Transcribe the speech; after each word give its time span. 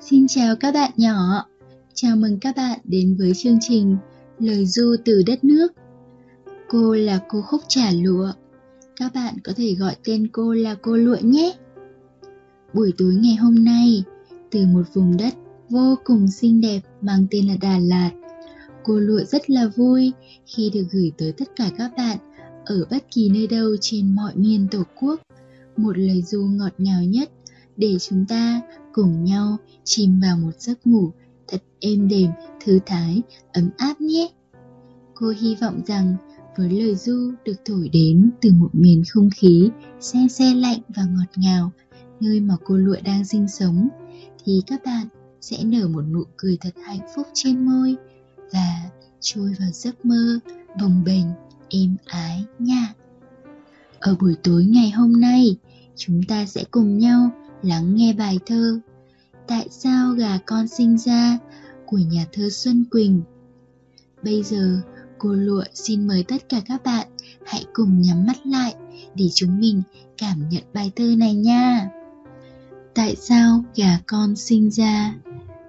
Xin 0.00 0.28
chào 0.28 0.56
các 0.56 0.74
bạn 0.74 0.90
nhỏ. 0.96 1.46
Chào 1.94 2.16
mừng 2.16 2.38
các 2.40 2.56
bạn 2.56 2.78
đến 2.84 3.16
với 3.18 3.32
chương 3.34 3.58
trình 3.60 3.96
Lời 4.38 4.66
du 4.66 4.96
từ 5.04 5.22
đất 5.26 5.44
nước. 5.44 5.72
Cô 6.68 6.94
là 6.94 7.20
cô 7.28 7.42
khúc 7.42 7.60
trả 7.68 7.90
lụa. 7.90 8.32
Các 8.96 9.14
bạn 9.14 9.34
có 9.44 9.52
thể 9.56 9.74
gọi 9.74 9.96
tên 10.04 10.28
cô 10.32 10.52
là 10.52 10.74
cô 10.82 10.96
lụa 10.96 11.16
nhé. 11.22 11.52
Buổi 12.74 12.92
tối 12.98 13.14
ngày 13.14 13.34
hôm 13.34 13.64
nay, 13.64 14.02
từ 14.50 14.66
một 14.66 14.82
vùng 14.94 15.16
đất 15.16 15.34
vô 15.70 15.98
cùng 16.04 16.28
xinh 16.28 16.60
đẹp 16.60 16.80
mang 17.00 17.26
tên 17.30 17.46
là 17.46 17.54
Đà 17.60 17.78
Lạt, 17.78 18.10
cô 18.84 18.98
lụa 18.98 19.24
rất 19.24 19.50
là 19.50 19.66
vui 19.76 20.12
khi 20.46 20.70
được 20.74 20.84
gửi 20.90 21.12
tới 21.18 21.32
tất 21.32 21.56
cả 21.56 21.70
các 21.78 21.92
bạn 21.96 22.18
ở 22.64 22.84
bất 22.90 23.04
kỳ 23.10 23.28
nơi 23.28 23.46
đâu 23.46 23.76
trên 23.80 24.14
mọi 24.14 24.32
miền 24.36 24.66
tổ 24.70 24.82
quốc 25.00 25.20
một 25.76 25.98
lời 25.98 26.22
du 26.22 26.42
ngọt 26.42 26.72
ngào 26.78 27.02
nhất 27.02 27.30
để 27.76 27.96
chúng 27.98 28.24
ta 28.28 28.60
cùng 28.98 29.24
nhau 29.24 29.56
chìm 29.84 30.20
vào 30.20 30.36
một 30.36 30.50
giấc 30.58 30.86
ngủ 30.86 31.10
thật 31.48 31.62
êm 31.80 32.08
đềm, 32.08 32.30
thư 32.64 32.78
thái, 32.86 33.22
ấm 33.52 33.70
áp 33.76 34.00
nhé. 34.00 34.28
Cô 35.14 35.32
hy 35.40 35.54
vọng 35.54 35.80
rằng 35.86 36.16
với 36.56 36.70
lời 36.70 36.94
du 36.94 37.32
được 37.44 37.54
thổi 37.64 37.88
đến 37.92 38.30
từ 38.40 38.52
một 38.52 38.68
miền 38.72 39.02
không 39.08 39.30
khí 39.36 39.70
se 40.00 40.18
se 40.30 40.54
lạnh 40.54 40.80
và 40.88 41.04
ngọt 41.04 41.30
ngào, 41.36 41.70
nơi 42.20 42.40
mà 42.40 42.54
cô 42.64 42.76
lụa 42.76 42.96
đang 43.04 43.24
sinh 43.24 43.48
sống, 43.48 43.88
thì 44.44 44.62
các 44.66 44.80
bạn 44.84 45.08
sẽ 45.40 45.64
nở 45.64 45.88
một 45.88 46.02
nụ 46.02 46.22
cười 46.36 46.58
thật 46.60 46.74
hạnh 46.84 47.06
phúc 47.16 47.26
trên 47.34 47.66
môi 47.66 47.96
và 48.52 48.90
trôi 49.20 49.54
vào 49.60 49.70
giấc 49.72 50.04
mơ 50.04 50.38
bồng 50.80 51.04
bềnh, 51.04 51.26
êm 51.68 51.96
ái 52.06 52.44
nha. 52.58 52.94
Ở 54.00 54.16
buổi 54.20 54.34
tối 54.42 54.64
ngày 54.64 54.90
hôm 54.90 55.20
nay, 55.20 55.56
chúng 55.96 56.22
ta 56.28 56.46
sẽ 56.46 56.64
cùng 56.70 56.98
nhau 56.98 57.30
lắng 57.62 57.94
nghe 57.94 58.12
bài 58.12 58.38
thơ 58.46 58.80
Tại 59.48 59.68
sao 59.70 60.12
gà 60.12 60.38
con 60.46 60.68
sinh 60.68 60.98
ra 60.98 61.38
của 61.86 61.98
nhà 61.98 62.26
thơ 62.32 62.50
Xuân 62.50 62.84
Quỳnh. 62.90 63.22
Bây 64.22 64.42
giờ, 64.42 64.80
cô 65.18 65.32
Lụa 65.32 65.64
xin 65.74 66.06
mời 66.06 66.24
tất 66.28 66.48
cả 66.48 66.60
các 66.68 66.82
bạn 66.84 67.06
hãy 67.46 67.64
cùng 67.72 68.02
nhắm 68.02 68.26
mắt 68.26 68.46
lại 68.46 68.74
để 69.14 69.28
chúng 69.34 69.60
mình 69.60 69.82
cảm 70.18 70.48
nhận 70.48 70.62
bài 70.72 70.92
thơ 70.96 71.14
này 71.18 71.34
nha. 71.34 71.90
Tại 72.94 73.16
sao 73.16 73.64
gà 73.74 73.98
con 74.06 74.36
sinh 74.36 74.70
ra? 74.70 75.14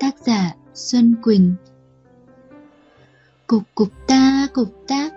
Tác 0.00 0.14
giả 0.26 0.54
Xuân 0.74 1.14
Quỳnh 1.22 1.54
Cục 3.46 3.62
cục 3.74 3.88
ta 4.06 4.48
cục 4.52 4.84
tác, 4.88 5.12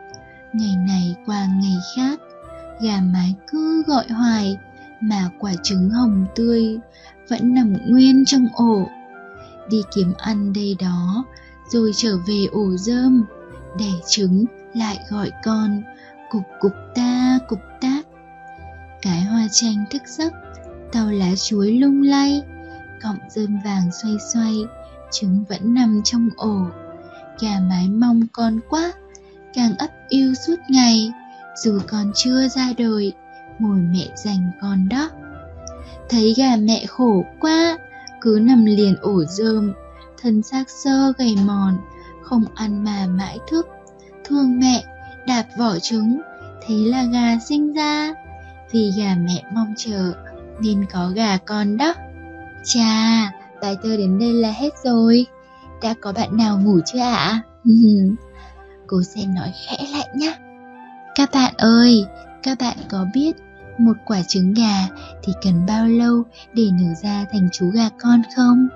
ngày 0.53 0.75
này 0.87 1.15
qua 1.25 1.47
ngày 1.61 1.77
khác, 1.95 2.19
gà 2.81 3.01
mái 3.01 3.35
cứ 3.51 3.83
gọi 3.87 4.07
hoài, 4.07 4.57
mà 5.01 5.29
quả 5.39 5.53
trứng 5.63 5.89
hồng 5.89 6.25
tươi 6.35 6.79
vẫn 7.29 7.53
nằm 7.53 7.73
nguyên 7.85 8.25
trong 8.25 8.47
ổ. 8.53 8.89
Đi 9.69 9.81
kiếm 9.95 10.13
ăn 10.17 10.53
đây 10.53 10.75
đó, 10.79 11.25
rồi 11.71 11.91
trở 11.95 12.17
về 12.27 12.45
ổ 12.51 12.77
rơm 12.77 13.25
đẻ 13.79 13.91
trứng, 14.07 14.45
lại 14.73 14.99
gọi 15.09 15.31
con. 15.43 15.81
Cục 16.29 16.43
cục 16.59 16.73
ta, 16.95 17.39
cục 17.47 17.59
tác. 17.81 18.01
Cái 19.01 19.21
hoa 19.21 19.47
chanh 19.51 19.85
thức 19.89 20.01
giấc, 20.05 20.33
tàu 20.91 21.11
lá 21.11 21.35
chuối 21.35 21.71
lung 21.71 22.01
lay. 22.01 22.41
Cọng 23.01 23.17
rơm 23.29 23.59
vàng 23.65 23.91
xoay 23.91 24.17
xoay, 24.33 24.55
trứng 25.11 25.43
vẫn 25.49 25.73
nằm 25.73 26.01
trong 26.03 26.29
ổ. 26.37 26.65
Gà 27.39 27.59
mái 27.69 27.89
mong 27.89 28.21
con 28.31 28.59
quá, 28.69 28.93
càng 29.53 29.77
ấp 29.77 29.89
yêu 30.09 30.33
suốt 30.33 30.55
ngày. 30.69 31.11
Dù 31.63 31.79
còn 31.87 32.11
chưa 32.15 32.47
ra 32.47 32.73
đời, 32.77 33.13
mồi 33.59 33.79
mẹ 33.79 34.07
dành 34.15 34.51
con 34.61 34.89
đó 34.89 35.09
thấy 36.09 36.33
gà 36.37 36.55
mẹ 36.55 36.85
khổ 36.85 37.23
quá, 37.39 37.77
cứ 38.21 38.39
nằm 38.41 38.65
liền 38.65 38.95
ổ 39.01 39.23
rơm 39.23 39.73
thân 40.21 40.43
xác 40.43 40.69
sơ 40.69 41.13
gầy 41.17 41.35
mòn, 41.45 41.77
không 42.21 42.43
ăn 42.55 42.83
mà 42.83 43.07
mãi 43.07 43.39
thức. 43.51 43.67
Thương 44.25 44.59
mẹ, 44.59 44.83
đạp 45.27 45.43
vỏ 45.57 45.79
trứng 45.79 46.21
thế 46.67 46.75
là 46.75 47.03
gà 47.03 47.39
sinh 47.39 47.73
ra. 47.73 48.13
Vì 48.71 48.91
gà 48.97 49.15
mẹ 49.19 49.43
mong 49.53 49.73
chờ, 49.77 50.13
nên 50.59 50.85
có 50.91 51.11
gà 51.15 51.37
con 51.37 51.77
đó. 51.77 51.93
Chà, 52.63 53.31
bài 53.61 53.77
thơ 53.83 53.97
đến 53.97 54.19
đây 54.19 54.33
là 54.33 54.51
hết 54.51 54.69
rồi. 54.83 55.25
Đã 55.81 55.93
có 56.01 56.13
bạn 56.13 56.37
nào 56.37 56.59
ngủ 56.59 56.79
chưa 56.85 56.99
ạ? 56.99 57.15
À? 57.15 57.41
cô 58.87 59.01
xem 59.03 59.35
nói 59.35 59.53
khẽ 59.65 59.77
lại 59.91 60.07
nhé 60.15 60.37
các 61.17 61.29
bạn 61.33 61.53
ơi, 61.57 62.05
các 62.43 62.57
bạn 62.59 62.77
có 62.89 63.05
biết 63.13 63.31
một 63.79 63.97
quả 64.05 64.21
trứng 64.27 64.53
gà 64.53 64.87
thì 65.23 65.33
cần 65.41 65.65
bao 65.65 65.87
lâu 65.87 66.23
để 66.53 66.69
nở 66.71 66.93
ra 67.03 67.25
thành 67.31 67.49
chú 67.51 67.69
gà 67.69 67.89
con 68.01 68.21
không? 68.35 68.67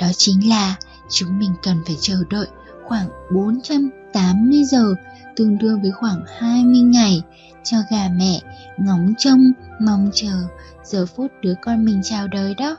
Đó 0.00 0.06
chính 0.16 0.48
là 0.48 0.76
chúng 1.10 1.38
mình 1.38 1.54
cần 1.62 1.76
phải 1.86 1.96
chờ 2.00 2.16
đợi 2.30 2.46
khoảng 2.84 3.08
480 3.34 4.64
giờ, 4.64 4.94
tương 5.36 5.58
đương 5.58 5.82
với 5.82 5.90
khoảng 5.90 6.22
20 6.38 6.80
ngày 6.80 7.22
cho 7.64 7.76
gà 7.90 8.08
mẹ 8.16 8.40
ngóng 8.78 9.14
trông, 9.18 9.52
mong 9.80 10.10
chờ 10.14 10.46
giờ 10.84 11.06
phút 11.06 11.32
đứa 11.42 11.54
con 11.62 11.84
mình 11.84 12.00
chào 12.04 12.28
đời 12.28 12.54
đó. 12.54 12.76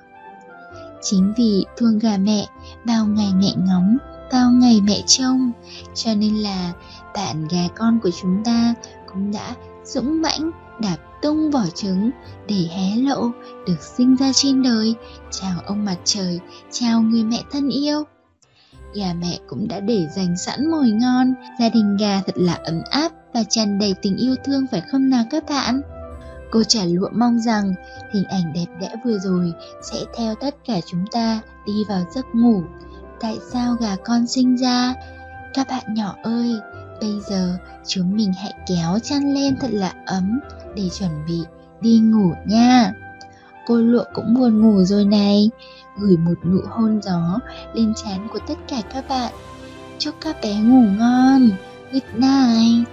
Chính 1.02 1.34
vì 1.38 1.66
thương 1.78 2.00
gà 2.00 2.18
mẹ, 2.18 2.46
bao 2.86 3.06
ngày 3.06 3.34
mẹ 3.34 3.54
ngóng, 3.58 3.98
bao 4.32 4.52
ngày 4.52 4.82
mẹ 4.84 5.02
trông, 5.08 5.52
cho 5.96 6.16
nên 6.16 6.36
là 6.36 6.72
bạn 7.16 7.48
gà 7.48 7.68
con 7.76 8.00
của 8.00 8.12
chúng 8.22 8.44
ta 8.44 8.74
cũng 9.08 9.32
đã 9.32 9.56
dũng 9.86 10.22
mãnh 10.22 10.52
đạp 10.80 10.98
tung 11.22 11.52
vỏ 11.52 11.66
trứng 11.76 12.12
để 12.48 12.68
hé 12.72 12.96
lộ 12.96 13.32
được 13.68 13.82
sinh 13.82 14.16
ra 14.16 14.32
trên 14.34 14.64
đời. 14.64 14.96
Chào 15.32 15.60
ông 15.66 15.86
mặt 15.86 15.98
trời, 16.04 16.40
chào 16.72 17.02
người 17.02 17.24
mẹ 17.24 17.42
thân 17.52 17.70
yêu. 17.70 18.04
Gà 18.96 19.14
mẹ 19.14 19.40
cũng 19.48 19.68
đã 19.68 19.80
để 19.80 20.08
dành 20.16 20.38
sẵn 20.38 20.72
mồi 20.72 20.92
ngon. 20.92 21.34
Gia 21.60 21.70
đình 21.70 21.98
gà 21.98 22.22
thật 22.26 22.38
là 22.38 22.54
ấm 22.54 22.82
áp 22.92 23.12
và 23.34 23.44
tràn 23.50 23.80
đầy 23.80 23.96
tình 24.02 24.18
yêu 24.18 24.36
thương, 24.46 24.66
phải 24.72 24.82
không 24.92 25.10
nào 25.10 25.24
các 25.30 25.44
bạn? 25.50 25.82
Cô 26.52 26.64
trả 26.64 26.86
lụa 26.86 27.10
mong 27.14 27.40
rằng 27.40 27.74
hình 28.14 28.24
ảnh 28.24 28.54
đẹp 28.54 28.66
đẽ 28.82 28.90
vừa 29.06 29.18
rồi 29.20 29.54
sẽ 29.92 29.98
theo 30.18 30.36
tất 30.36 30.56
cả 30.66 30.80
chúng 30.86 31.06
ta 31.12 31.40
đi 31.66 31.74
vào 31.90 32.06
giấc 32.16 32.26
ngủ. 32.34 32.64
Tại 33.20 33.38
sao 33.52 33.76
gà 33.76 33.96
con 34.06 34.28
sinh 34.28 34.56
ra? 34.56 34.94
Các 35.54 35.68
bạn 35.70 35.94
nhỏ 35.94 36.16
ơi 36.24 36.60
Bây 37.02 37.20
giờ 37.28 37.58
chúng 37.88 38.16
mình 38.16 38.32
hãy 38.34 38.54
kéo 38.68 39.00
chăn 39.04 39.34
lên 39.34 39.56
thật 39.60 39.70
là 39.72 39.94
ấm 40.06 40.40
để 40.76 40.90
chuẩn 41.00 41.26
bị 41.28 41.42
đi 41.82 42.00
ngủ 42.00 42.34
nha. 42.46 42.94
Cô 43.66 43.76
lụa 43.76 44.04
cũng 44.14 44.34
buồn 44.34 44.62
ngủ 44.62 44.84
rồi 44.84 45.06
này, 45.06 45.50
gửi 45.98 46.18
một 46.18 46.46
nụ 46.46 46.60
hôn 46.70 47.02
gió 47.02 47.40
lên 47.74 47.94
trán 48.04 48.28
của 48.34 48.40
tất 48.48 48.58
cả 48.68 48.82
các 48.94 49.08
bạn. 49.10 49.34
Chúc 50.00 50.16
các 50.22 50.38
bé 50.42 50.56
ngủ 50.56 50.82
ngon. 50.98 51.50
Good 51.92 52.04
night. 52.14 52.88